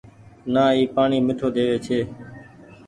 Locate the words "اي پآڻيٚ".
0.75-1.25